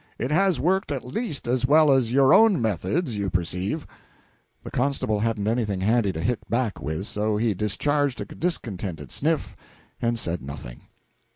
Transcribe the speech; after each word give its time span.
It 0.17 0.31
has 0.31 0.59
worked 0.59 0.91
at 0.91 1.05
least 1.05 1.47
as 1.47 1.67
well 1.67 1.91
as 1.91 2.11
your 2.11 2.33
own 2.33 2.59
methods, 2.59 3.19
you 3.19 3.29
perceive." 3.29 3.85
The 4.63 4.71
constable 4.71 5.19
hadn't 5.19 5.47
anything 5.47 5.81
handy 5.81 6.11
to 6.13 6.21
hit 6.21 6.39
back 6.49 6.81
with, 6.81 7.05
so 7.05 7.37
he 7.37 7.53
discharged 7.53 8.19
a 8.19 8.25
discontented 8.25 9.11
sniff, 9.11 9.55
and 10.01 10.17
said 10.17 10.41
nothing. 10.41 10.81